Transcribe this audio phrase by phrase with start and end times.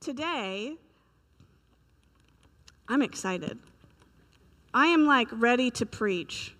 [0.00, 0.76] Today,
[2.88, 3.58] I'm excited.
[4.74, 6.54] I am like ready to preach.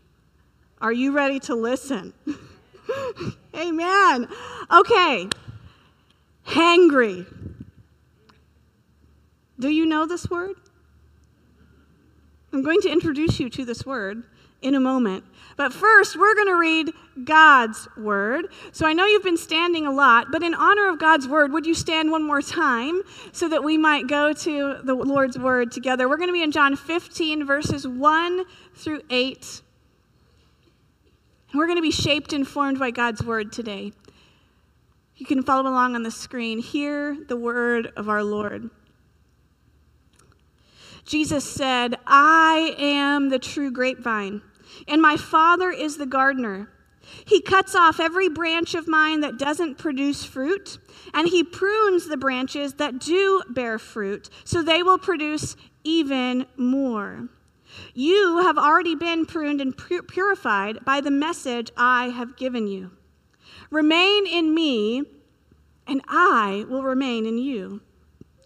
[0.81, 2.13] Are you ready to listen?
[3.57, 4.29] Amen.
[4.71, 5.29] Okay.
[6.47, 7.27] Hangry.
[9.59, 10.57] Do you know this word?
[12.53, 14.25] I'm going to introduce you to this word
[14.63, 15.25] in a moment.
[15.57, 16.93] But first, we're going to read
[17.25, 18.47] God's word.
[18.73, 21.67] So I know you've been standing a lot, but in honor of God's word, would
[21.67, 23.03] you stand one more time
[23.33, 26.09] so that we might go to the Lord's word together?
[26.09, 29.63] We're going to be in John 15, verses 1 through 8.
[31.55, 33.93] We're going to be shaped and formed by God's word today.
[35.17, 36.59] You can follow along on the screen.
[36.59, 38.71] Hear the word of our Lord.
[41.05, 44.41] Jesus said, I am the true grapevine,
[44.89, 46.69] and my Father is the gardener.
[47.25, 50.79] He cuts off every branch of mine that doesn't produce fruit,
[51.13, 57.29] and he prunes the branches that do bear fruit, so they will produce even more.
[57.95, 62.93] You have already been pruned and purified by the message I have given you.
[63.71, 65.05] Remain in me,
[65.87, 67.81] and I will remain in you.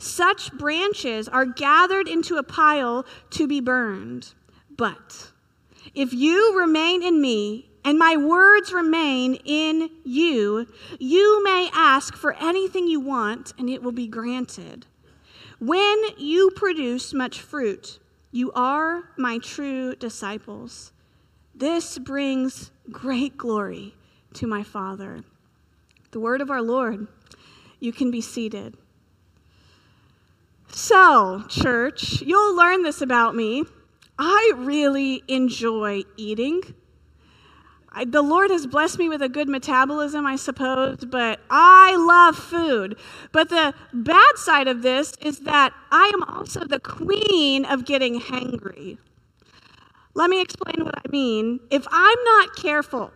[0.00, 4.32] Such branches are gathered into a pile to be burned.
[4.74, 5.30] But
[5.94, 10.66] if you remain in me and my words remain in you,
[10.98, 14.86] you may ask for anything you want and it will be granted.
[15.58, 17.98] When you produce much fruit,
[18.32, 20.92] you are my true disciples.
[21.54, 23.94] This brings great glory
[24.32, 25.24] to my Father.
[26.12, 27.06] The word of our Lord.
[27.80, 28.78] You can be seated.
[30.72, 33.64] So, church, you'll learn this about me.
[34.18, 36.62] I really enjoy eating.
[37.92, 42.36] I, the Lord has blessed me with a good metabolism, I suppose, but I love
[42.36, 42.96] food.
[43.32, 48.20] But the bad side of this is that I am also the queen of getting
[48.20, 48.98] hangry.
[50.14, 51.60] Let me explain what I mean.
[51.70, 53.12] If I'm not careful,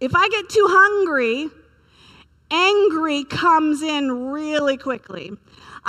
[0.00, 1.48] if I get too hungry,
[2.50, 5.32] angry comes in really quickly.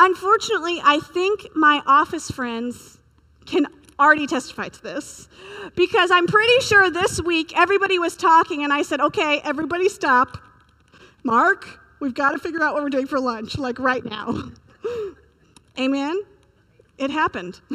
[0.01, 2.99] Unfortunately, I think my office friends
[3.45, 3.67] can
[3.99, 5.27] already testify to this
[5.75, 10.37] because I'm pretty sure this week everybody was talking and I said, okay, everybody stop.
[11.23, 14.51] Mark, we've got to figure out what we're doing for lunch, like right now.
[15.77, 16.21] Amen?
[16.97, 17.59] It happened.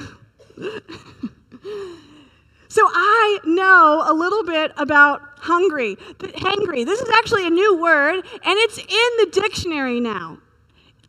[2.68, 5.96] so I know a little bit about hungry.
[5.96, 6.86] Hangry.
[6.86, 10.38] This is actually a new word and it's in the dictionary now.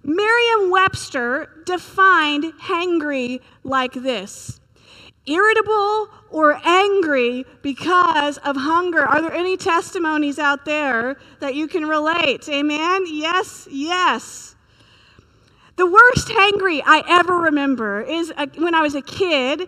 [0.05, 4.59] Merriam Webster defined hangry like this
[5.27, 9.01] irritable or angry because of hunger.
[9.01, 12.47] Are there any testimonies out there that you can relate?
[12.47, 13.05] Amen?
[13.07, 14.55] Yes, yes.
[15.77, 19.67] The worst hangry I ever remember is uh, when I was a kid.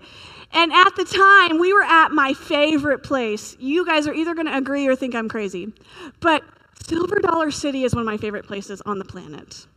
[0.53, 3.57] And at the time, we were at my favorite place.
[3.59, 5.73] You guys are either going to agree or think I'm crazy.
[6.21, 6.43] But
[6.87, 9.67] Silver Dollar City is one of my favorite places on the planet.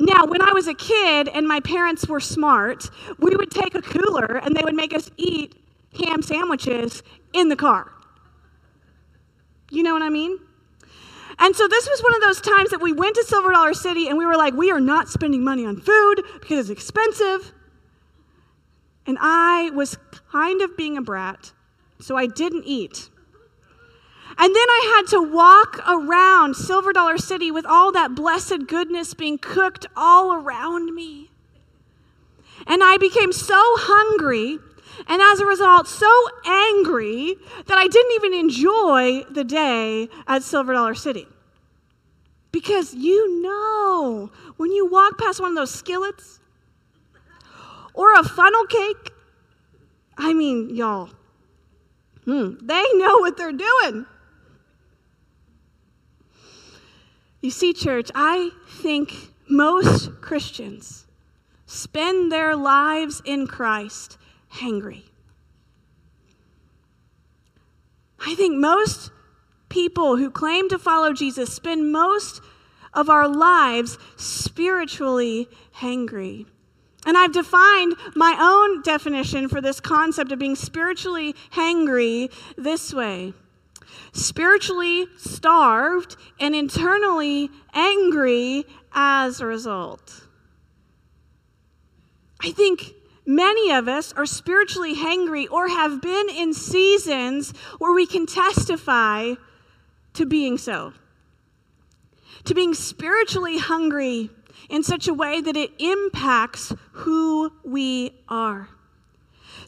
[0.00, 3.82] Now, when I was a kid and my parents were smart, we would take a
[3.82, 5.54] cooler and they would make us eat
[5.98, 7.92] ham sandwiches in the car.
[9.70, 10.38] You know what I mean?
[11.38, 14.08] And so this was one of those times that we went to Silver Dollar City
[14.08, 17.52] and we were like, we are not spending money on food because it's expensive.
[19.06, 19.98] And I was
[20.30, 21.52] kind of being a brat,
[22.00, 23.10] so I didn't eat.
[24.36, 29.14] And then I had to walk around Silver Dollar City with all that blessed goodness
[29.14, 31.30] being cooked all around me.
[32.66, 34.58] And I became so hungry
[35.06, 36.10] and as a result, so
[36.46, 41.26] angry that I didn't even enjoy the day at Silver Dollar City.
[42.52, 46.40] Because you know, when you walk past one of those skillets
[47.92, 49.10] or a funnel cake,
[50.16, 51.10] I mean, y'all,
[52.24, 54.06] hmm, they know what they're doing.
[57.44, 59.12] You see, church, I think
[59.50, 61.04] most Christians
[61.66, 64.16] spend their lives in Christ
[64.54, 65.02] hangry.
[68.18, 69.10] I think most
[69.68, 72.40] people who claim to follow Jesus spend most
[72.94, 75.46] of our lives spiritually
[75.80, 76.46] hangry.
[77.04, 83.34] And I've defined my own definition for this concept of being spiritually hangry this way
[84.12, 90.26] spiritually starved and internally angry as a result.
[92.40, 92.94] I think
[93.26, 99.34] many of us are spiritually hangry or have been in seasons where we can testify
[100.14, 100.92] to being so.
[102.44, 104.30] To being spiritually hungry
[104.68, 108.68] in such a way that it impacts who we are.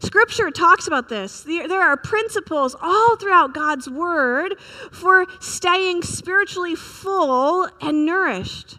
[0.00, 1.42] Scripture talks about this.
[1.42, 4.58] There are principles all throughout God's Word
[4.92, 8.78] for staying spiritually full and nourished.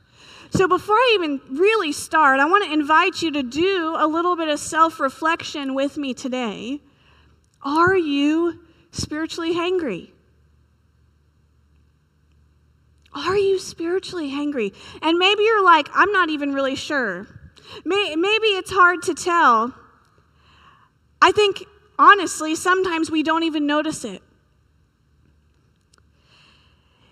[0.52, 4.36] So, before I even really start, I want to invite you to do a little
[4.36, 6.82] bit of self reflection with me today.
[7.62, 8.62] Are you
[8.92, 10.12] spiritually hangry?
[13.14, 14.74] Are you spiritually hangry?
[15.02, 17.28] And maybe you're like, I'm not even really sure.
[17.84, 19.74] Maybe it's hard to tell.
[21.22, 21.64] I think,
[21.98, 24.22] honestly, sometimes we don't even notice it.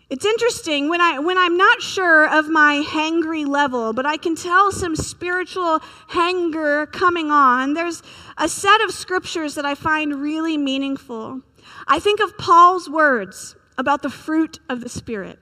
[0.07, 4.35] It's interesting when, I, when I'm not sure of my hangry level, but I can
[4.35, 7.73] tell some spiritual hanger coming on.
[7.73, 8.03] There's
[8.37, 11.41] a set of scriptures that I find really meaningful.
[11.87, 15.39] I think of Paul's words about the fruit of the Spirit.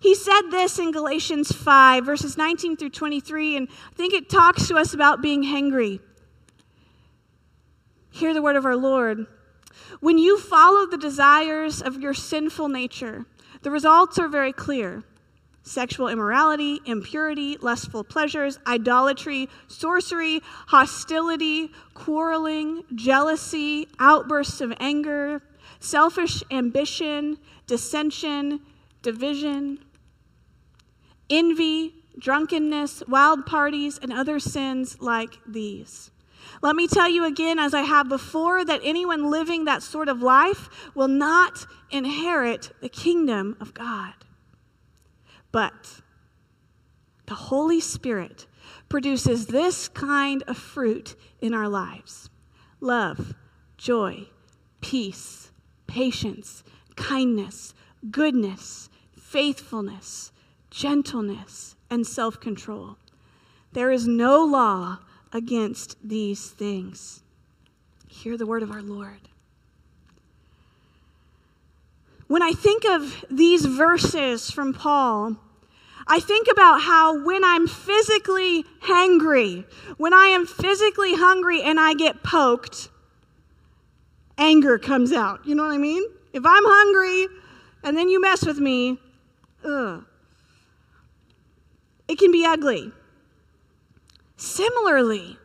[0.00, 4.68] He said this in Galatians 5, verses 19 through 23, and I think it talks
[4.68, 6.00] to us about being hangry.
[8.16, 9.26] Hear the word of our Lord.
[10.00, 13.26] When you follow the desires of your sinful nature,
[13.60, 15.04] the results are very clear
[15.62, 25.42] sexual immorality, impurity, lustful pleasures, idolatry, sorcery, hostility, quarreling, jealousy, outbursts of anger,
[25.78, 27.36] selfish ambition,
[27.66, 28.60] dissension,
[29.02, 29.78] division,
[31.28, 36.10] envy, drunkenness, wild parties, and other sins like these.
[36.66, 40.20] Let me tell you again, as I have before, that anyone living that sort of
[40.20, 44.14] life will not inherit the kingdom of God.
[45.52, 46.00] But
[47.26, 48.48] the Holy Spirit
[48.88, 52.30] produces this kind of fruit in our lives
[52.80, 53.36] love,
[53.78, 54.26] joy,
[54.80, 55.52] peace,
[55.86, 56.64] patience,
[56.96, 57.74] kindness,
[58.10, 60.32] goodness, faithfulness,
[60.70, 62.96] gentleness, and self control.
[63.72, 64.98] There is no law
[65.32, 67.22] against these things.
[68.08, 69.28] Hear the word of our Lord.
[72.28, 75.36] When I think of these verses from Paul,
[76.08, 79.64] I think about how when I'm physically hangry,
[79.96, 82.88] when I am physically hungry and I get poked,
[84.38, 85.46] anger comes out.
[85.46, 86.04] You know what I mean?
[86.32, 87.28] If I'm hungry
[87.82, 88.98] and then you mess with me,
[89.64, 90.04] ugh,
[92.08, 92.92] it can be ugly.
[94.36, 95.38] Similarly,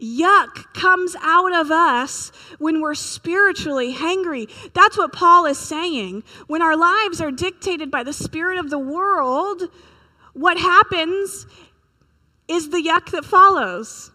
[0.00, 4.50] yuck comes out of us when we're spiritually hangry.
[4.72, 6.24] That's what Paul is saying.
[6.46, 9.62] When our lives are dictated by the spirit of the world,
[10.32, 11.46] what happens
[12.48, 14.10] is the yuck that follows.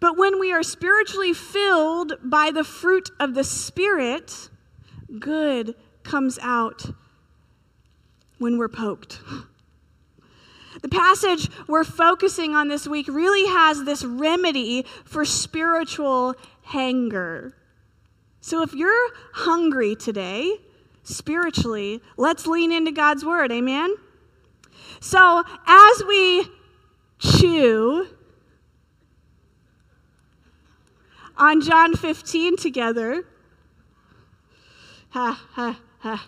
[0.00, 4.50] But when we are spiritually filled by the fruit of the Spirit,
[5.20, 6.86] good comes out
[8.38, 9.20] when we're poked.
[10.82, 17.54] The passage we're focusing on this week really has this remedy for spiritual hanger.
[18.40, 20.58] So if you're hungry today,
[21.04, 23.52] spiritually, let's lean into God's word.
[23.52, 23.94] Amen?
[25.00, 26.48] So as we
[27.20, 28.08] chew
[31.36, 33.24] on John 15 together,
[35.10, 36.26] ha, ha, ha,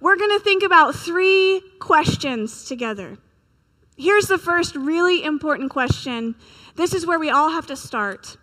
[0.00, 3.18] we're going to think about three questions together.
[3.96, 6.34] Here's the first really important question.
[6.76, 8.36] This is where we all have to start.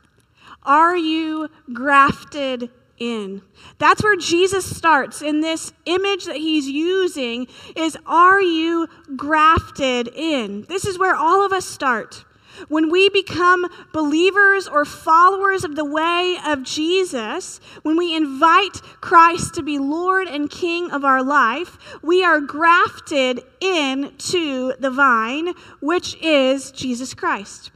[0.64, 3.42] Are you grafted in?
[3.78, 10.64] That's where Jesus starts in this image that he's using is are you grafted in?
[10.64, 12.26] This is where all of us start.
[12.68, 19.56] When we become believers or followers of the way of Jesus, when we invite Christ
[19.56, 26.16] to be Lord and King of our life, we are grafted into the vine, which
[26.22, 27.72] is Jesus Christ.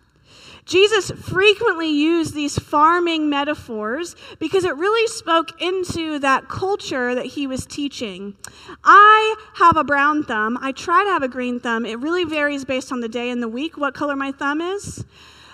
[0.65, 7.47] Jesus frequently used these farming metaphors because it really spoke into that culture that he
[7.47, 8.35] was teaching.
[8.83, 10.57] I have a brown thumb.
[10.61, 11.85] I try to have a green thumb.
[11.85, 15.03] It really varies based on the day and the week what color my thumb is.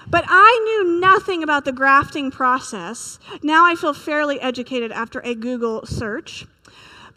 [0.07, 3.19] But I knew nothing about the grafting process.
[3.43, 6.45] Now I feel fairly educated after a Google search.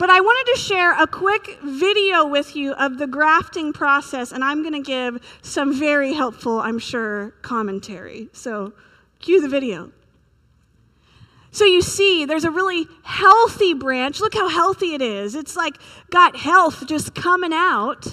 [0.03, 4.43] But I wanted to share a quick video with you of the grafting process, and
[4.43, 8.29] I'm going to give some very helpful, I'm sure, commentary.
[8.33, 8.73] So,
[9.21, 9.93] cue the video.
[11.53, 14.21] So you see, there's a really healthy branch.
[14.21, 15.37] Look how healthy it is.
[15.37, 15.77] It's like
[16.11, 18.05] got health just coming out.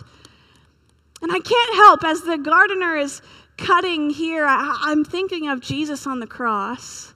[1.23, 3.23] And I can't help, as the gardener is
[3.57, 7.15] cutting here, I, am thinking of Jesus on the cross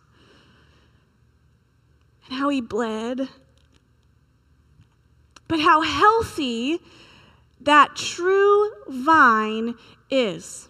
[2.27, 3.29] and how he bled.
[5.47, 6.79] But how healthy
[7.62, 9.75] that true vine
[10.09, 10.69] is.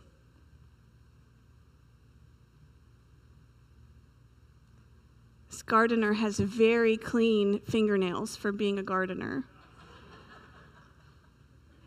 [5.50, 9.46] This gardener has very clean fingernails for being a gardener.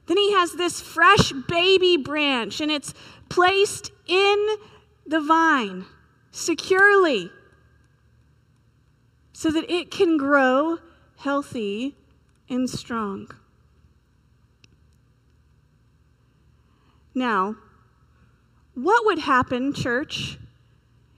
[0.07, 2.95] Then he has this fresh baby branch, and it's
[3.29, 4.57] placed in
[5.05, 5.85] the vine
[6.31, 7.31] securely
[9.33, 10.79] so that it can grow
[11.19, 11.97] healthy
[12.49, 13.31] and strong.
[17.15, 17.57] Now,
[18.75, 20.39] what would happen, church,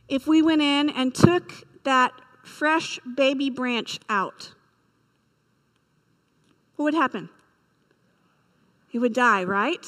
[0.08, 2.12] if we went in and took that
[2.44, 4.54] fresh baby branch out?
[6.76, 7.28] What would happen?
[8.88, 9.84] He would die, right?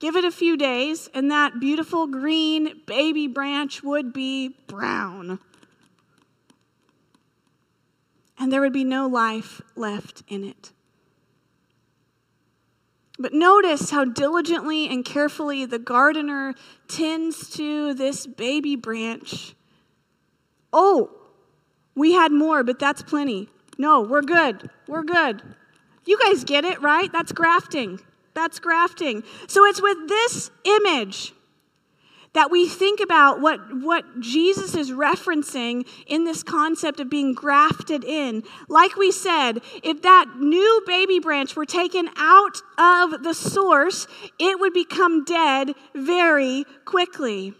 [0.00, 5.38] Give it a few days, and that beautiful green baby branch would be brown.
[8.38, 10.72] And there would be no life left in it.
[13.18, 16.54] But notice how diligently and carefully the gardener
[16.86, 19.54] tends to this baby branch.
[20.72, 21.10] Oh,
[21.96, 23.48] we had more, but that's plenty.
[23.76, 24.70] No, we're good.
[24.86, 25.42] We're good.
[26.06, 27.10] You guys get it, right?
[27.12, 28.00] That's grafting.
[28.34, 29.24] That's grafting.
[29.48, 31.32] So it's with this image
[32.34, 38.04] that we think about what, what Jesus is referencing in this concept of being grafted
[38.04, 38.42] in.
[38.68, 44.06] Like we said, if that new baby branch were taken out of the source,
[44.38, 47.54] it would become dead very quickly.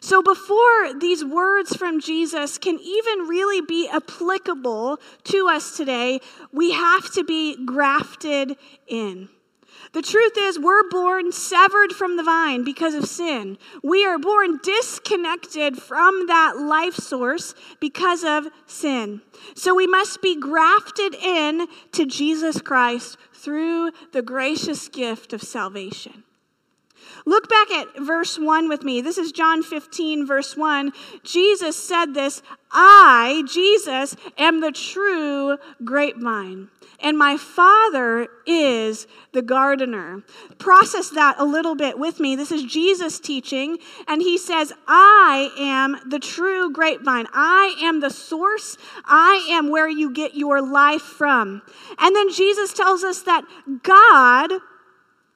[0.00, 6.20] So, before these words from Jesus can even really be applicable to us today,
[6.52, 8.56] we have to be grafted
[8.86, 9.28] in.
[9.94, 13.58] The truth is, we're born severed from the vine because of sin.
[13.84, 19.22] We are born disconnected from that life source because of sin.
[19.54, 26.24] So we must be grafted in to Jesus Christ through the gracious gift of salvation.
[27.24, 29.00] Look back at verse 1 with me.
[29.00, 30.92] This is John 15, verse 1.
[31.22, 36.68] Jesus said this I, Jesus, am the true grapevine,
[37.04, 40.22] and my Father is the gardener.
[40.58, 42.34] Process that a little bit with me.
[42.34, 47.26] This is Jesus teaching, and he says, I am the true grapevine.
[47.32, 48.78] I am the source.
[49.04, 51.62] I am where you get your life from.
[51.98, 53.44] And then Jesus tells us that
[53.82, 54.50] God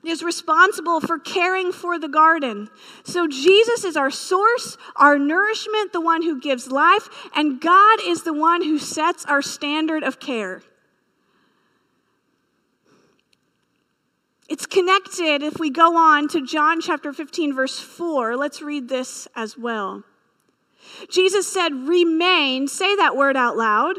[0.05, 2.71] is responsible for caring for the garden.
[3.03, 8.23] So Jesus is our source, our nourishment, the one who gives life, and God is
[8.23, 10.63] the one who sets our standard of care.
[14.49, 18.35] It's connected if we go on to John chapter 15, verse 4.
[18.35, 20.05] Let's read this as well.
[21.11, 23.97] Jesus said, Remain, say that word out loud,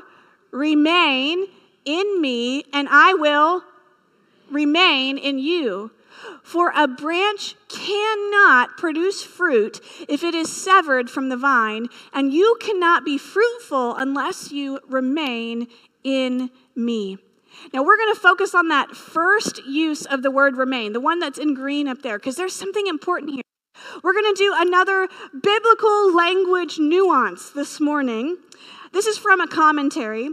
[0.50, 1.46] remain
[1.86, 3.64] in me, and I will
[4.50, 5.92] remain in you.
[6.44, 9.80] For a branch cannot produce fruit
[10.10, 15.68] if it is severed from the vine, and you cannot be fruitful unless you remain
[16.04, 17.20] in me.
[17.74, 21.20] Now, we're going to focus on that first use of the word remain, the one
[21.20, 23.44] that's in green up there, because there's something important here.
[24.04, 25.08] We're going to do another
[25.42, 28.38] biblical language nuance this morning.
[28.92, 30.30] This is from a commentary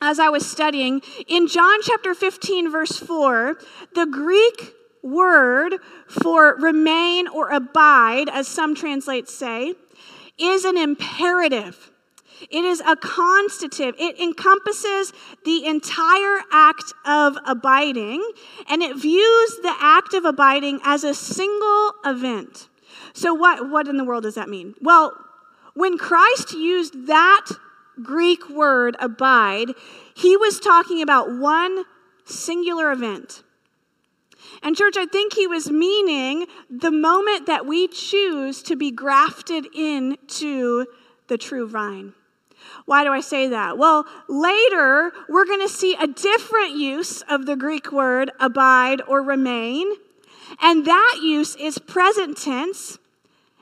[0.00, 1.00] as I was studying.
[1.26, 3.58] In John chapter 15, verse 4,
[3.94, 5.76] the Greek word
[6.08, 9.74] for remain or abide, as some translates say,
[10.38, 11.90] is an imperative.
[12.50, 13.94] It is a constative.
[13.98, 15.12] It encompasses
[15.44, 18.22] the entire act of abiding,
[18.68, 22.68] and it views the act of abiding as a single event.
[23.12, 24.74] So, what, what in the world does that mean?
[24.80, 25.12] Well,
[25.74, 27.46] when Christ used that
[28.02, 29.72] Greek word, abide,
[30.14, 31.84] he was talking about one
[32.24, 33.42] singular event.
[34.62, 39.66] And, church, I think he was meaning the moment that we choose to be grafted
[39.74, 40.86] into
[41.28, 42.14] the true vine.
[42.86, 43.78] Why do I say that?
[43.78, 49.22] Well, later we're going to see a different use of the Greek word abide or
[49.22, 49.92] remain.
[50.60, 52.98] And that use is present tense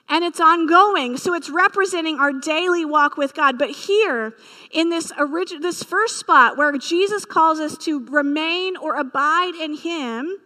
[0.09, 1.17] and it's ongoing.
[1.17, 3.59] So it's representing our daily walk with God.
[3.59, 4.35] But here
[4.71, 5.13] in this
[5.61, 10.37] this first spot where Jesus calls us to remain or abide in Him,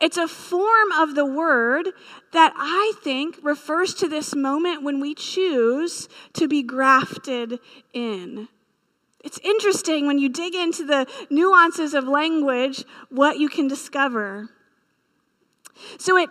[0.00, 1.88] it's a form of the word
[2.34, 7.58] that I think refers to this moment when we choose to be grafted
[7.92, 8.48] in.
[9.24, 14.50] It's interesting when you dig into the nuances of language what you can discover.
[15.98, 16.30] So it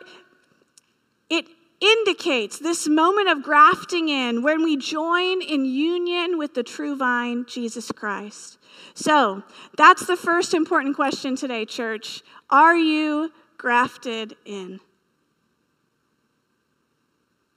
[1.30, 1.48] it
[1.82, 7.46] indicates this moment of grafting in when we join in union with the true vine,
[7.48, 8.58] Jesus Christ.
[8.94, 9.44] So,
[9.78, 12.22] that's the first important question today, church.
[12.50, 14.80] Are you grafted in?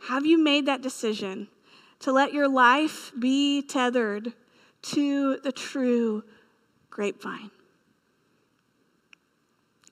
[0.09, 1.49] Have you made that decision
[2.01, 4.33] to let your life be tethered
[4.83, 6.23] to the true
[6.91, 7.51] grapevine?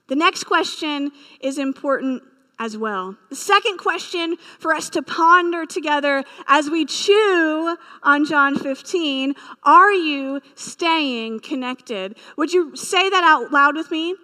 [0.06, 2.22] The next question is important
[2.60, 3.16] as well.
[3.30, 9.92] The second question for us to ponder together as we chew on John 15 are
[9.92, 12.16] you staying connected?
[12.36, 14.14] Would you say that out loud with me?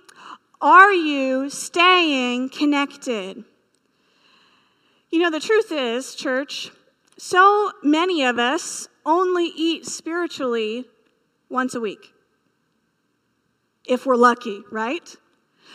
[0.61, 3.45] Are you staying connected?
[5.11, 6.71] You know, the truth is, church,
[7.19, 10.85] so many of us only eat spiritually
[11.49, 12.13] once a week.
[13.85, 15.17] If we're lucky, right?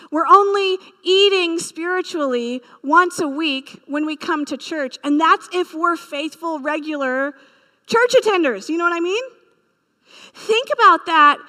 [0.10, 5.74] We're only eating spiritually once a week when we come to church, and that's if
[5.74, 7.34] we're faithful, regular
[7.88, 8.70] church attenders.
[8.70, 9.24] You know what I mean?
[10.34, 11.40] Think about that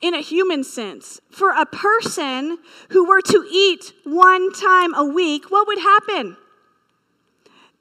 [0.00, 1.20] in a human sense.
[1.30, 2.58] For a person
[2.90, 6.36] who were to eat one time a week, what would happen?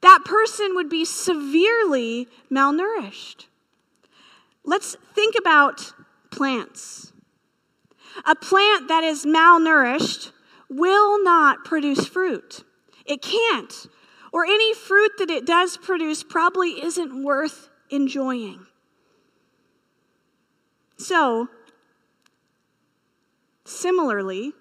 [0.06, 3.48] That person would be severely malnourished.
[4.64, 5.94] Let's think about
[6.30, 7.12] plants.
[8.24, 10.32] A plant that is malnourished
[10.70, 12.64] will not produce fruit.
[13.08, 13.88] It can't.
[14.32, 18.68] Or any fruit that it does produce probably isn't worth enjoying.
[20.98, 21.50] So,
[23.66, 24.54] Similarly,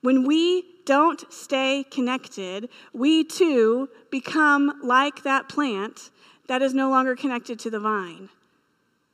[0.00, 6.10] when we don't stay connected, we too become like that plant
[6.46, 8.28] that is no longer connected to the vine.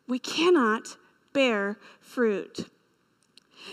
[0.06, 0.96] We cannot
[1.32, 2.68] bear fruit.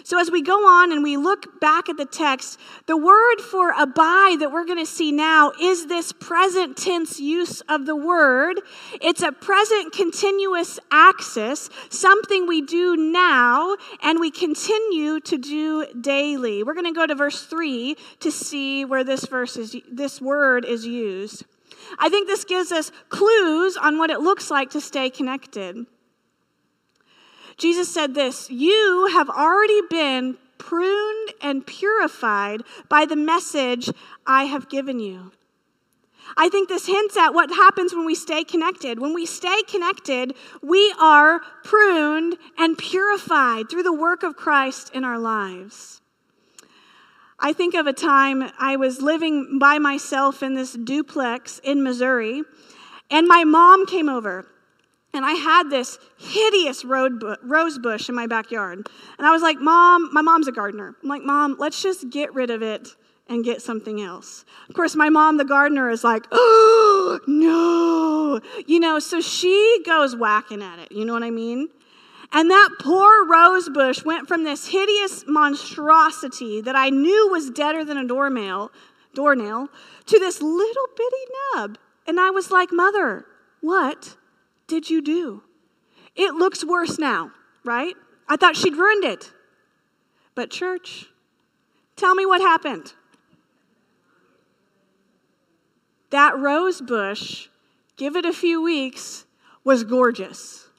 [0.04, 3.72] So, as we go on and we look back at the text, the word for
[3.72, 8.60] abide that we're going to see now is this present tense use of the word.
[9.02, 16.64] It's a present continuous axis, something we do now and we continue to do daily.
[16.64, 20.66] We're going to go to verse 3 to see where this verse is this word
[20.66, 21.46] is used.
[22.00, 25.86] I think this gives us clues on what it looks like to stay connected.
[27.62, 33.88] Jesus said this You have already been pruned and purified by the message
[34.26, 35.32] I have given you.
[36.36, 39.00] I think this hints at what happens when we stay connected.
[39.00, 45.04] When we stay connected, we are pruned and purified through the work of Christ in
[45.04, 46.02] our lives.
[47.40, 52.42] I think of a time I was living by myself in this duplex in Missouri,
[53.12, 54.48] and my mom came over.
[55.14, 58.88] And I had this hideous rose bush in my backyard.
[59.18, 60.96] And I was like, Mom, my mom's a gardener.
[61.04, 62.88] I'm like, Mom, let's just get rid of it
[63.32, 64.46] and get something else.
[64.70, 68.42] Of course, my mom, the gardener, is like, Oh, no.
[68.68, 70.92] You know, so she goes whacking at it.
[70.92, 71.70] You know what I mean?
[72.34, 77.84] And that poor rose bush went from this hideous monstrosity that I knew was deader
[77.84, 78.72] than a doornail,
[79.14, 79.68] doornail
[80.06, 81.78] to this little bitty nub.
[82.08, 83.26] And I was like, Mother,
[83.60, 84.16] what
[84.72, 85.44] did you do?
[86.16, 87.32] It looks worse now,
[87.66, 87.94] right?
[88.30, 89.30] I thought she'd ruined it.
[90.34, 91.08] But, church,
[91.98, 92.94] tell me what happened.
[96.12, 97.50] That rose bush,
[97.98, 99.26] give it a few weeks,
[99.66, 100.70] was gorgeous.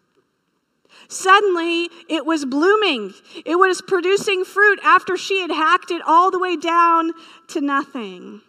[1.09, 3.13] Suddenly, it was blooming.
[3.45, 7.13] It was producing fruit after she had hacked it all the way down
[7.49, 8.41] to nothing.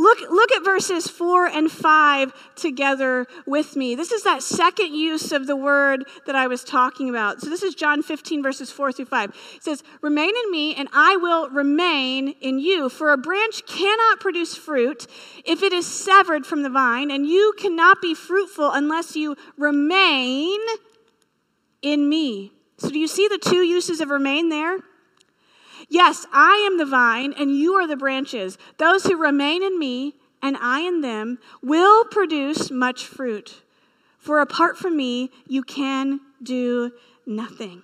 [0.00, 3.94] Look, look at verses 4 and 5 together with me.
[3.94, 7.42] This is that second use of the word that I was talking about.
[7.42, 9.28] So this is John 15, verses 4 through 5.
[9.56, 12.88] It says, Remain in me, and I will remain in you.
[12.88, 15.06] For a branch cannot produce fruit
[15.44, 20.58] if it is severed from the vine, and you cannot be fruitful unless you remain
[21.82, 22.52] in me.
[22.78, 24.78] So do you see the two uses of remain there?
[25.90, 28.56] Yes, I am the vine, and you are the branches.
[28.78, 33.62] Those who remain in me, and I in them, will produce much fruit.
[34.16, 36.92] For apart from me, you can do
[37.26, 37.82] nothing.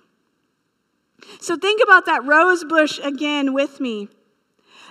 [1.41, 4.07] So think about that rose bush again with me.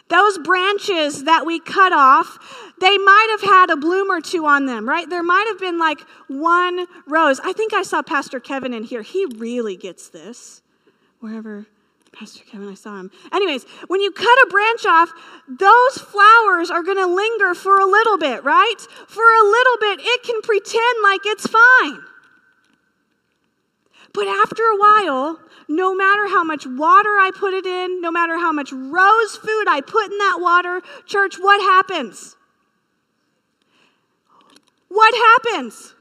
[0.09, 2.39] Those branches that we cut off,
[2.81, 5.09] they might have had a bloom or two on them, right?
[5.09, 7.41] There might have been like one rose.
[7.41, 9.03] I think I saw Pastor Kevin in here.
[9.03, 10.61] He really gets this.
[11.21, 11.67] Wherever
[12.19, 13.11] Pastor Kevin, I saw him.
[13.31, 15.11] Anyways, when you cut a branch off,
[15.49, 18.77] those flowers are going to linger for a little bit, right?
[19.07, 22.01] For a little bit, it can pretend like it's fine.
[24.15, 28.39] But after a while, no matter how much water I put it in, no matter
[28.39, 32.35] how much rose food I put in that water, church, what happens?
[34.89, 35.95] What happens?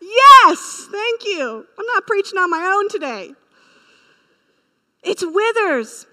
[0.00, 1.64] Yes, thank you.
[1.78, 3.34] I'm not preaching on my own today.
[5.06, 6.04] It withers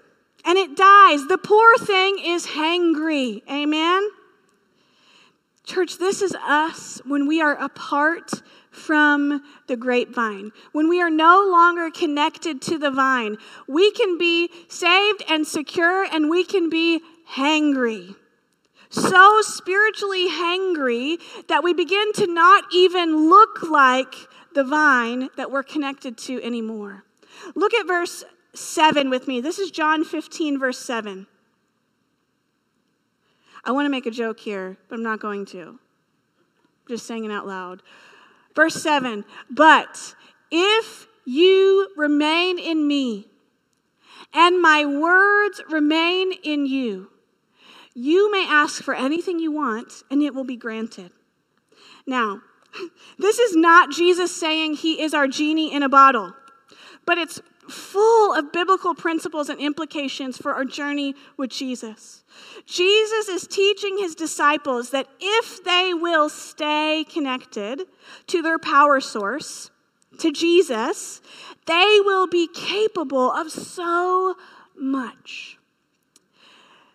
[0.44, 1.26] and it dies.
[1.26, 3.42] The poor thing is hangry.
[3.50, 4.08] Amen?
[5.64, 8.30] Church, this is us when we are apart
[8.70, 10.52] from the grapevine.
[10.72, 16.04] When we are no longer connected to the vine, we can be saved and secure
[16.04, 17.00] and we can be
[17.32, 18.14] hangry.
[18.90, 24.14] So spiritually hangry that we begin to not even look like
[24.54, 27.02] the vine that we're connected to anymore.
[27.56, 28.22] Look at verse
[28.54, 29.40] 7 with me.
[29.40, 31.26] This is John 15, verse 7.
[33.64, 35.60] I want to make a joke here, but I'm not going to.
[35.60, 35.78] I'm
[36.88, 37.82] just saying it out loud.
[38.54, 40.14] Verse 7 But
[40.50, 43.28] if you remain in me,
[44.32, 47.10] and my words remain in you,
[47.94, 51.12] you may ask for anything you want, and it will be granted.
[52.06, 52.40] Now,
[53.18, 56.34] this is not Jesus saying he is our genie in a bottle,
[57.06, 62.24] but it's full of biblical principles and implications for our journey with Jesus.
[62.66, 67.82] Jesus is teaching his disciples that if they will stay connected
[68.28, 69.70] to their power source,
[70.18, 71.20] to Jesus,
[71.66, 74.34] they will be capable of so
[74.76, 75.58] much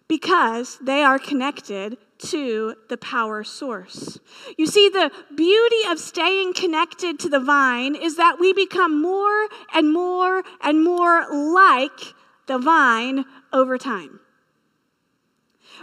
[0.08, 4.20] because they are connected to the power source.
[4.58, 9.48] You see, the beauty of staying connected to the vine is that we become more
[9.74, 12.14] and more and more like
[12.48, 14.20] the vine over time.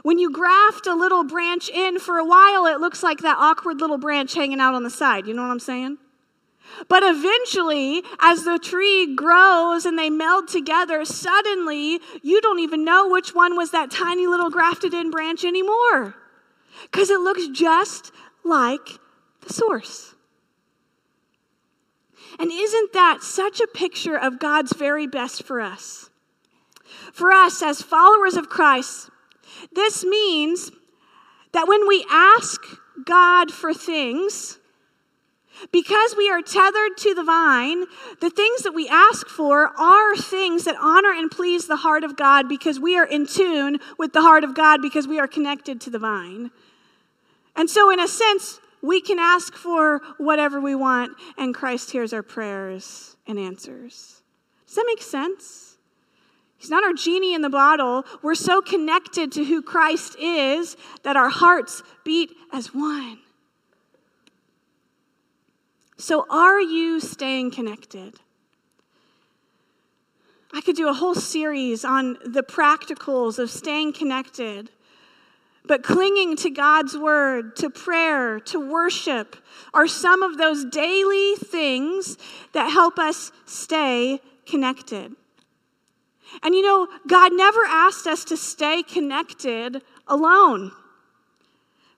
[0.03, 3.81] When you graft a little branch in for a while, it looks like that awkward
[3.81, 5.27] little branch hanging out on the side.
[5.27, 5.96] You know what I'm saying?
[6.88, 13.09] But eventually, as the tree grows and they meld together, suddenly you don't even know
[13.09, 16.14] which one was that tiny little grafted in branch anymore
[16.82, 18.12] because it looks just
[18.44, 18.86] like
[19.46, 20.14] the source.
[22.38, 26.10] And isn't that such a picture of God's very best for us?
[27.12, 29.10] For us as followers of Christ,
[29.72, 30.70] this means
[31.52, 32.60] that when we ask
[33.04, 34.58] God for things,
[35.72, 37.84] because we are tethered to the vine,
[38.20, 42.16] the things that we ask for are things that honor and please the heart of
[42.16, 45.80] God because we are in tune with the heart of God because we are connected
[45.82, 46.50] to the vine.
[47.57, 52.12] And so, in a sense, we can ask for whatever we want, and Christ hears
[52.12, 54.23] our prayers and answers.
[54.66, 55.77] Does that make sense?
[56.59, 58.05] He's not our genie in the bottle.
[58.23, 63.19] We're so connected to who Christ is that our hearts beat as one.
[65.99, 68.14] So, are you staying connected?
[70.53, 74.71] I could do a whole series on the practicals of staying connected.
[75.66, 79.37] But clinging to God's word, to prayer, to worship
[79.74, 82.16] are some of those daily things
[82.52, 85.12] that help us stay connected.
[86.42, 90.72] And you know, God never asked us to stay connected alone.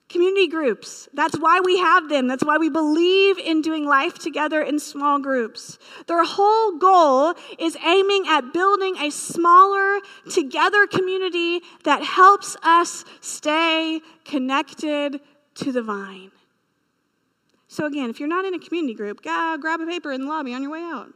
[0.08, 2.28] Community groups, that's why we have them.
[2.28, 5.78] That's why we believe in doing life together in small groups.
[6.06, 9.98] Their whole goal is aiming at building a smaller,
[10.30, 15.20] together community that helps us stay connected
[15.56, 16.30] to the vine.
[17.66, 20.54] So, again, if you're not in a community group, grab a paper in the lobby
[20.54, 21.12] on your way out.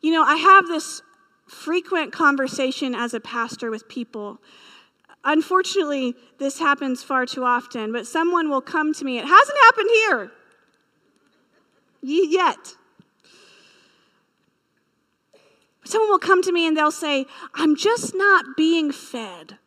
[0.00, 1.02] You know, I have this
[1.46, 4.40] frequent conversation as a pastor with people
[5.28, 9.18] Unfortunately, this happens far too often, but someone will come to me.
[9.18, 10.30] It hasn't happened here
[12.00, 12.76] yet.
[15.84, 19.58] Someone will come to me and they'll say, I'm just not being fed.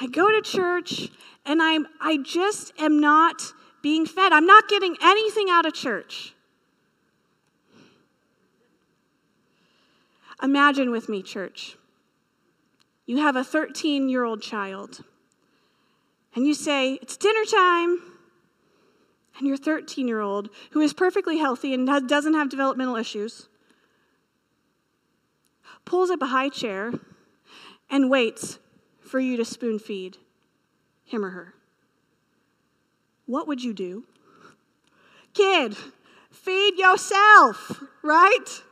[0.00, 1.10] I go to church
[1.44, 3.42] and I'm I just am not
[3.82, 4.32] being fed.
[4.32, 6.34] I'm not getting anything out of church.
[10.42, 11.76] Imagine with me, church.
[13.06, 15.04] You have a 13 year old child,
[16.34, 18.12] and you say, It's dinner time.
[19.38, 23.48] And your 13 year old, who is perfectly healthy and doesn't have developmental issues,
[25.84, 26.92] pulls up a high chair
[27.90, 28.58] and waits
[29.00, 30.16] for you to spoon feed
[31.04, 31.54] him or her.
[33.26, 34.04] What would you do?
[35.34, 35.76] Kid,
[36.30, 38.62] feed yourself, right?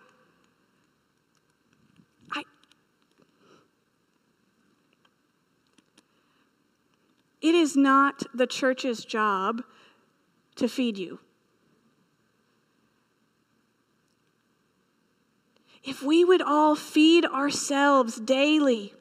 [7.45, 9.65] It is not the church's job
[10.57, 11.19] to feed you.
[15.83, 18.95] If we would all feed ourselves daily,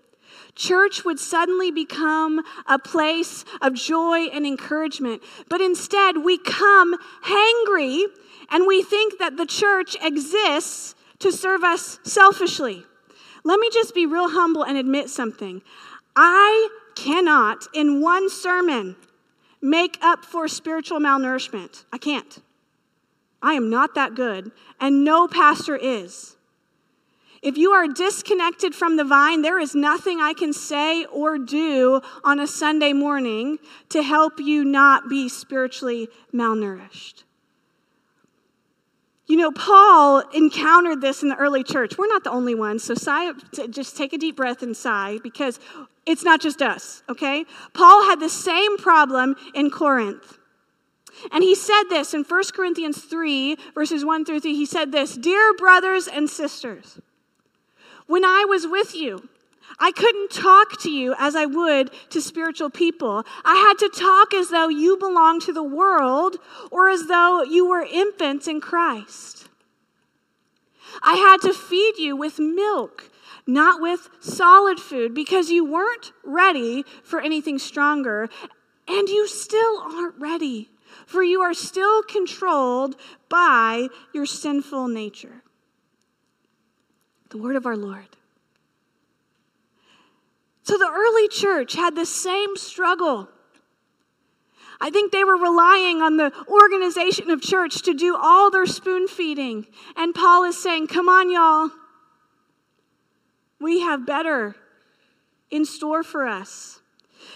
[0.56, 5.24] church would suddenly become a place of joy and encouragement.
[5.48, 8.04] But instead, we come hangry
[8.50, 12.84] and we think that the church exists to serve us selfishly.
[13.46, 15.62] Let me just be real humble and admit something.
[16.18, 18.96] I cannot, in one sermon,
[19.62, 21.86] make up for spiritual malnourishment.
[21.92, 22.42] I can't.
[23.42, 26.36] I am not that good, and no pastor is.
[27.42, 32.00] If you are disconnected from the vine, there is nothing I can say or do
[32.24, 33.58] on a Sunday morning
[33.90, 37.24] to help you not be spiritually malnourished.
[39.26, 41.98] You know, Paul encountered this in the early church.
[41.98, 43.32] We're not the only ones, so sigh,
[43.70, 45.60] just take a deep breath and sigh because
[46.06, 47.46] it's not just us, okay?
[47.74, 50.38] Paul had the same problem in Corinth.
[51.32, 54.56] And he said this in 1 Corinthians 3, verses 1 through 3.
[54.56, 57.00] He said this Dear brothers and sisters,
[58.08, 59.30] when I was with you,
[59.80, 63.26] I couldn't talk to you as I would to spiritual people.
[63.44, 66.38] I had to talk as though you belonged to the world
[66.72, 69.48] or as though you were infants in Christ.
[71.02, 73.10] I had to feed you with milk,
[73.46, 78.30] not with solid food, because you weren't ready for anything stronger,
[78.88, 80.70] and you still aren't ready,
[81.06, 82.96] for you are still controlled
[83.30, 85.44] by your sinful nature.
[87.30, 88.06] The word of our Lord.
[90.64, 93.28] So the early church had the same struggle.
[94.80, 99.08] I think they were relying on the organization of church to do all their spoon
[99.08, 99.68] feeding.
[99.96, 101.70] And Paul is saying, Come on, y'all.
[103.64, 104.58] We have better
[105.50, 106.82] in store for us.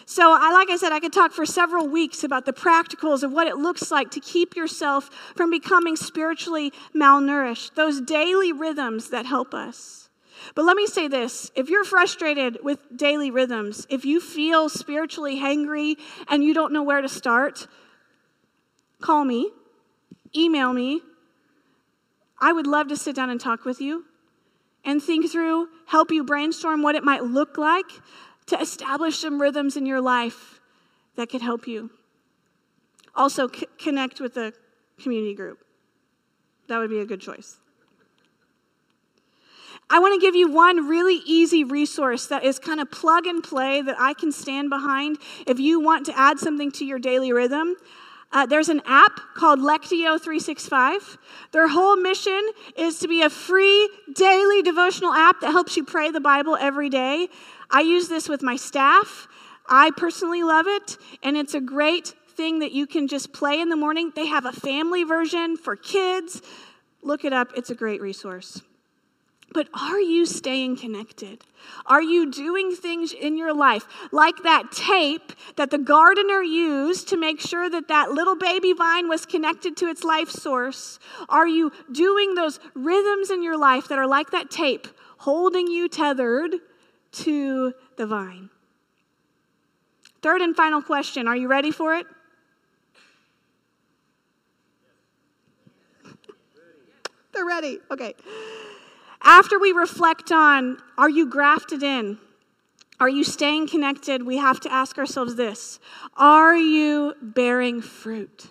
[0.05, 3.31] So, I, like I said, I could talk for several weeks about the practicals of
[3.31, 9.25] what it looks like to keep yourself from becoming spiritually malnourished, those daily rhythms that
[9.25, 10.09] help us.
[10.53, 15.37] But let me say this if you're frustrated with daily rhythms, if you feel spiritually
[15.37, 15.95] hangry
[16.27, 17.67] and you don't know where to start,
[18.99, 19.49] call me,
[20.35, 20.99] email me.
[22.41, 24.03] I would love to sit down and talk with you
[24.87, 27.85] and think through, help you brainstorm what it might look like
[28.47, 30.61] to establish some rhythms in your life
[31.17, 31.91] that could help you.
[33.13, 34.53] Also, c- connect with a
[34.97, 35.59] community group.
[36.69, 37.57] That would be a good choice.
[39.89, 43.43] I want to give you one really easy resource that is kind of plug and
[43.43, 47.33] play that I can stand behind if you want to add something to your daily
[47.33, 47.75] rhythm.
[48.31, 51.17] Uh, there's an app called Lectio 365.
[51.51, 52.41] Their whole mission
[52.75, 56.89] is to be a free daily devotional app that helps you pray the Bible every
[56.89, 57.29] day.
[57.69, 59.27] I use this with my staff.
[59.69, 63.69] I personally love it, and it's a great thing that you can just play in
[63.69, 64.11] the morning.
[64.15, 66.41] They have a family version for kids.
[67.01, 68.61] Look it up, it's a great resource.
[69.53, 71.43] But are you staying connected?
[71.85, 77.17] Are you doing things in your life like that tape that the gardener used to
[77.17, 80.99] make sure that that little baby vine was connected to its life source?
[81.29, 85.89] Are you doing those rhythms in your life that are like that tape, holding you
[85.89, 86.55] tethered
[87.11, 88.49] to the vine.
[90.21, 92.05] Third and final question are you ready for it?
[97.33, 97.79] They're ready.
[97.91, 98.13] Okay.
[99.27, 102.17] After we reflect on are you grafted in?
[102.97, 104.25] Are you staying connected?
[104.25, 105.81] We have to ask ourselves this
[106.15, 108.47] Are you bearing fruit?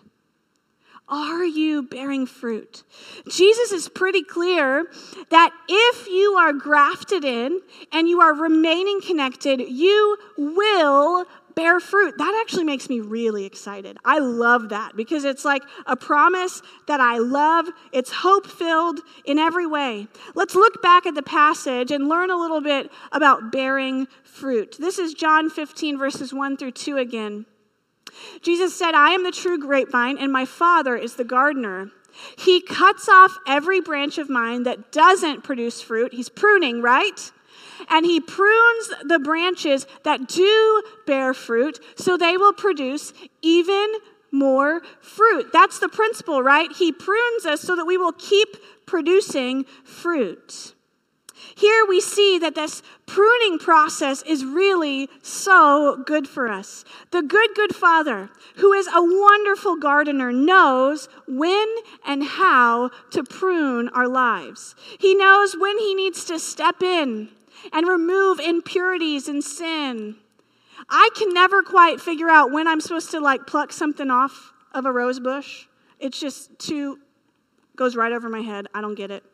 [1.08, 2.82] Are you bearing fruit?
[3.26, 4.84] Jesus is pretty clear
[5.30, 11.24] that if you are grafted in and you are remaining connected, you will
[11.56, 12.16] bear fruit.
[12.18, 13.96] That actually makes me really excited.
[14.04, 17.66] I love that because it's like a promise that I love.
[17.92, 20.06] It's hope filled in every way.
[20.34, 24.76] Let's look back at the passage and learn a little bit about bearing fruit.
[24.78, 27.46] This is John 15, verses 1 through 2 again.
[28.42, 31.90] Jesus said, I am the true grapevine, and my Father is the gardener.
[32.38, 36.14] He cuts off every branch of mine that doesn't produce fruit.
[36.14, 37.30] He's pruning, right?
[37.88, 43.12] And he prunes the branches that do bear fruit so they will produce
[43.42, 43.86] even
[44.32, 45.52] more fruit.
[45.52, 46.70] That's the principle, right?
[46.72, 50.74] He prunes us so that we will keep producing fruit.
[51.56, 56.84] Here we see that this pruning process is really so good for us.
[57.12, 61.66] The good, good Father, who is a wonderful gardener, knows when
[62.06, 64.74] and how to prune our lives.
[64.98, 67.30] He knows when He needs to step in
[67.72, 70.16] and remove impurities and sin.
[70.88, 74.86] I can never quite figure out when I'm supposed to like pluck something off of
[74.86, 75.66] a rose bush.
[75.98, 76.98] It's just too,
[77.76, 78.66] goes right over my head.
[78.74, 79.24] I don't get it.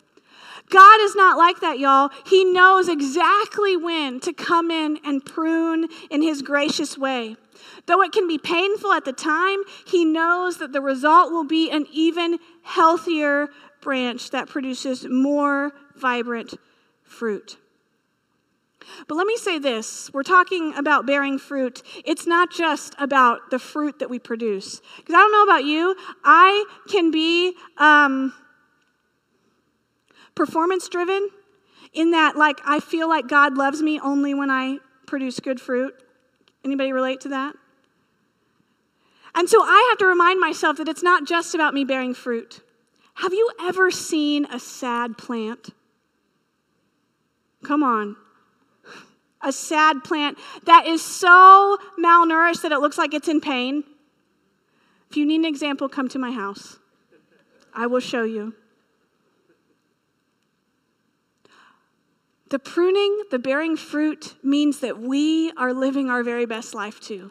[0.71, 2.11] God is not like that, y'all.
[2.27, 7.37] He knows exactly when to come in and prune in His gracious way.
[7.87, 11.71] Though it can be painful at the time, He knows that the result will be
[11.71, 13.49] an even healthier
[13.81, 16.55] branch that produces more vibrant
[17.03, 17.59] fruit.
[19.09, 21.83] But let me say this we're talking about bearing fruit.
[22.05, 24.81] It's not just about the fruit that we produce.
[24.97, 27.55] Because I don't know about you, I can be.
[27.79, 28.35] Um,
[30.35, 31.29] performance driven
[31.93, 35.95] in that like I feel like God loves me only when I produce good fruit.
[36.65, 37.55] Anybody relate to that?
[39.35, 42.61] And so I have to remind myself that it's not just about me bearing fruit.
[43.15, 45.71] Have you ever seen a sad plant?
[47.65, 48.17] Come on.
[49.43, 53.85] A sad plant that is so malnourished that it looks like it's in pain.
[55.11, 56.79] If you need an example, come to my house.
[57.75, 58.55] I will show you.
[62.51, 67.31] The pruning, the bearing fruit, means that we are living our very best life too.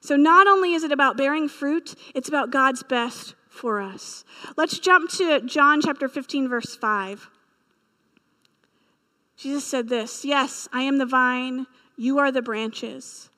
[0.00, 4.24] So, not only is it about bearing fruit, it's about God's best for us.
[4.56, 7.28] Let's jump to John chapter 15, verse 5.
[9.42, 13.28] Jesus said this Yes, I am the vine, you are the branches.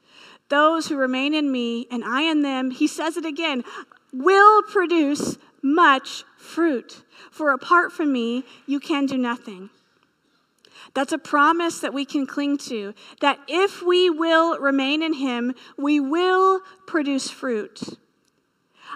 [0.51, 3.65] Those who remain in me and I in them, he says it again,
[4.13, 7.03] will produce much fruit.
[7.31, 9.71] For apart from me, you can do nothing.
[10.93, 12.93] That's a promise that we can cling to.
[13.21, 17.81] That if we will remain in Him, we will produce fruit.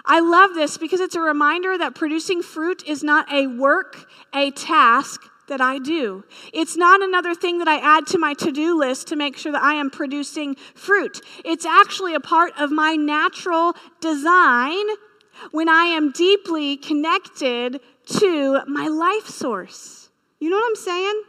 [0.05, 4.51] I love this because it's a reminder that producing fruit is not a work, a
[4.51, 6.23] task that I do.
[6.53, 9.51] It's not another thing that I add to my to do list to make sure
[9.51, 11.21] that I am producing fruit.
[11.43, 14.85] It's actually a part of my natural design
[15.51, 17.79] when I am deeply connected
[18.19, 20.09] to my life source.
[20.39, 21.23] You know what I'm saying?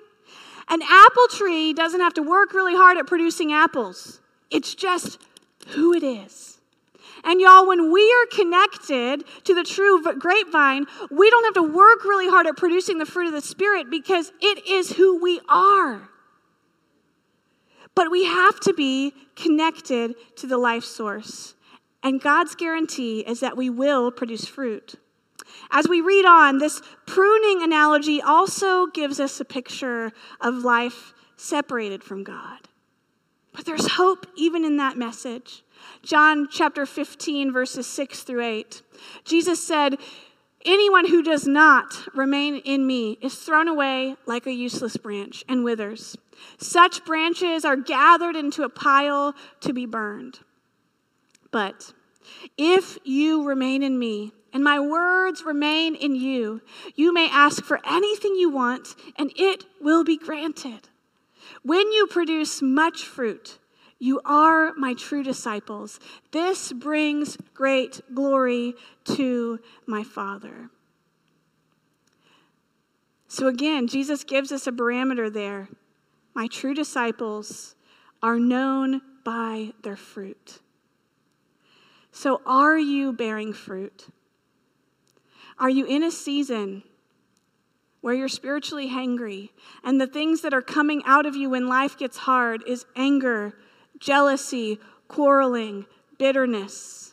[0.68, 5.18] An apple tree doesn't have to work really hard at producing apples, it's just
[5.68, 6.49] who it is.
[7.24, 12.04] And y'all, when we are connected to the true grapevine, we don't have to work
[12.04, 16.08] really hard at producing the fruit of the Spirit because it is who we are.
[17.94, 21.54] But we have to be connected to the life source.
[22.02, 24.94] And God's guarantee is that we will produce fruit.
[25.70, 32.02] As we read on, this pruning analogy also gives us a picture of life separated
[32.02, 32.68] from God.
[33.52, 35.62] But there's hope even in that message.
[36.02, 38.82] John chapter 15, verses 6 through 8.
[39.24, 39.96] Jesus said,
[40.64, 45.64] Anyone who does not remain in me is thrown away like a useless branch and
[45.64, 46.16] withers.
[46.58, 50.40] Such branches are gathered into a pile to be burned.
[51.50, 51.92] But
[52.58, 56.60] if you remain in me, and my words remain in you,
[56.94, 60.88] you may ask for anything you want, and it will be granted.
[61.62, 63.58] When you produce much fruit,
[64.00, 66.00] you are my true disciples.
[66.32, 70.70] This brings great glory to my Father.
[73.28, 75.68] So again, Jesus gives us a parameter there.
[76.34, 77.76] My true disciples
[78.22, 80.60] are known by their fruit.
[82.12, 84.08] So, are you bearing fruit?
[85.58, 86.82] Are you in a season
[88.00, 89.50] where you're spiritually hangry
[89.84, 93.54] and the things that are coming out of you when life gets hard is anger,
[94.00, 95.86] jealousy, quarreling,
[96.18, 97.12] bitterness?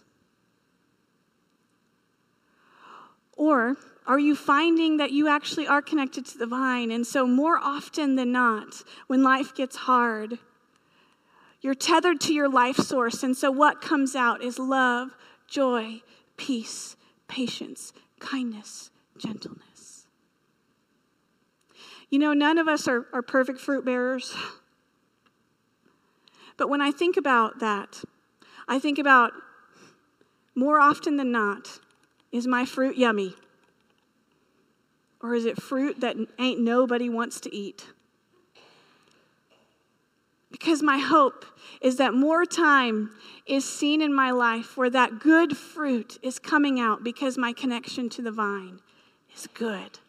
[3.36, 3.76] Or
[4.08, 6.92] are you finding that you actually are connected to the vine?
[6.92, 10.40] And so, more often than not, when life gets hard,
[11.62, 13.22] you're tethered to your life source.
[13.22, 15.16] And so, what comes out is love,
[15.48, 16.02] joy,
[16.38, 16.96] peace,
[17.28, 20.08] patience, kindness, gentleness.
[22.10, 24.34] You know, none of us are, are perfect fruit bearers.
[26.58, 28.04] But when I think about that,
[28.68, 29.32] I think about
[30.56, 31.80] more often than not,
[32.32, 33.36] is my fruit yummy?
[35.22, 37.86] Or is it fruit that ain't nobody wants to eat?
[40.52, 41.46] Because my hope
[41.82, 43.12] is that more time
[43.46, 48.10] is seen in my life where that good fruit is coming out because my connection
[48.10, 48.80] to the vine
[49.36, 50.00] is good.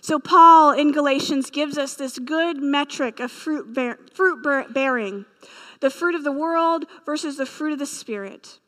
[0.00, 5.24] So, Paul in Galatians gives us this good metric of fruit, bear, fruit bearing
[5.80, 8.58] the fruit of the world versus the fruit of the Spirit.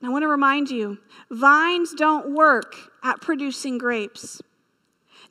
[0.00, 0.98] And I want to remind you
[1.30, 4.42] vines don't work at producing grapes,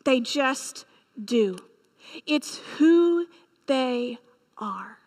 [0.03, 0.85] they just
[1.23, 1.57] do.
[2.25, 3.27] It's who
[3.67, 4.17] they
[4.57, 4.97] are.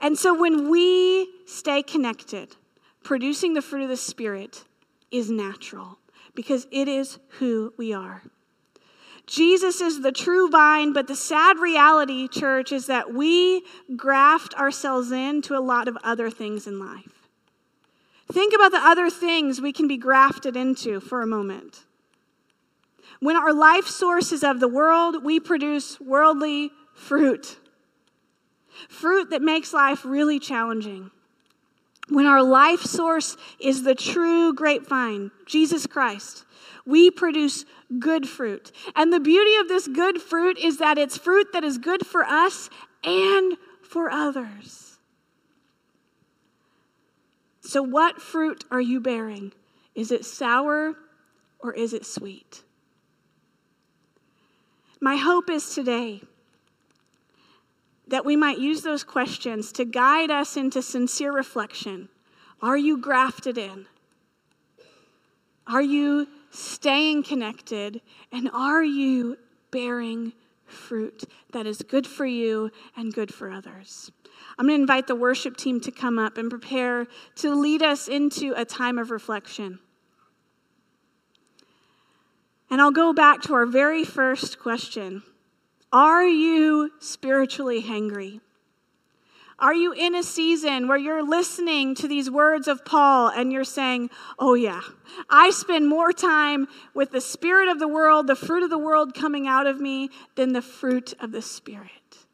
[0.00, 2.56] And so when we stay connected,
[3.02, 4.64] producing the fruit of the Spirit
[5.10, 5.98] is natural
[6.36, 8.22] because it is who we are.
[9.26, 13.64] Jesus is the true vine, but the sad reality, church, is that we
[13.96, 17.28] graft ourselves into a lot of other things in life.
[18.30, 21.84] Think about the other things we can be grafted into for a moment.
[23.18, 27.58] When our life source is of the world, we produce worldly fruit.
[28.88, 31.10] Fruit that makes life really challenging.
[32.08, 36.44] When our life source is the true grapevine, Jesus Christ,
[36.84, 37.64] we produce
[37.98, 38.70] good fruit.
[38.94, 42.22] And the beauty of this good fruit is that it's fruit that is good for
[42.22, 42.70] us
[43.02, 44.98] and for others.
[47.60, 49.52] So, what fruit are you bearing?
[49.96, 50.94] Is it sour
[51.58, 52.62] or is it sweet?
[55.00, 56.22] My hope is today
[58.08, 62.08] that we might use those questions to guide us into sincere reflection.
[62.62, 63.86] Are you grafted in?
[65.66, 68.00] Are you staying connected?
[68.32, 69.36] And are you
[69.70, 70.32] bearing
[70.64, 74.10] fruit that is good for you and good for others?
[74.58, 78.08] I'm going to invite the worship team to come up and prepare to lead us
[78.08, 79.80] into a time of reflection.
[82.70, 85.22] And I'll go back to our very first question
[85.96, 88.42] Are you spiritually hangry?
[89.58, 93.64] Are you in a season where you're listening to these words of Paul and you're
[93.64, 94.82] saying, Oh, yeah,
[95.30, 99.14] I spend more time with the spirit of the world, the fruit of the world
[99.14, 102.26] coming out of me, than the fruit of the Spirit?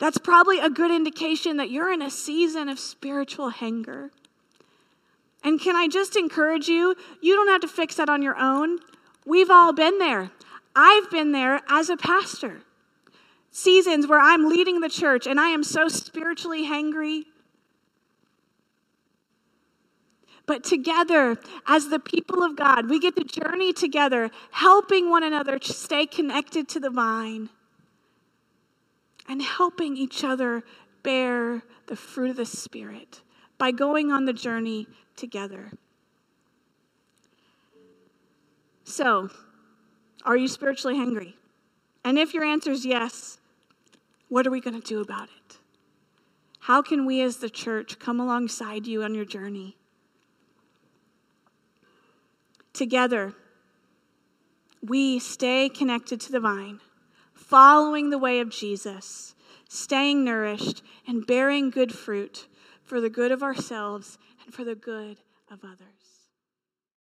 [0.00, 4.10] That's probably a good indication that you're in a season of spiritual hunger.
[5.44, 6.96] And can I just encourage you?
[7.22, 8.80] You don't have to fix that on your own.
[9.24, 10.32] We've all been there.
[10.74, 12.62] I've been there as a pastor
[13.50, 17.24] seasons where I'm leading the church and I am so spiritually hangry.
[20.46, 25.58] But together, as the people of God, we get to journey together, helping one another
[25.58, 27.50] to stay connected to the vine
[29.28, 30.64] and helping each other
[31.02, 33.22] bear the fruit of the Spirit
[33.58, 35.70] by going on the journey together.
[38.84, 39.30] So,
[40.24, 41.36] are you spiritually hungry?
[42.04, 43.38] And if your answer is yes,
[44.30, 45.58] what are we going to do about it?
[46.60, 49.76] How can we as the church come alongside you on your journey?
[52.72, 53.34] Together,
[54.80, 56.80] we stay connected to the vine,
[57.34, 59.34] following the way of Jesus,
[59.68, 62.46] staying nourished, and bearing good fruit
[62.84, 65.18] for the good of ourselves and for the good
[65.50, 65.99] of others.